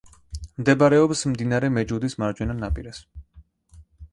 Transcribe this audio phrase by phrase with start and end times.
[0.61, 3.03] მდებარეობს მდინარე მეჯუდის მარჯვენა ნაპირას.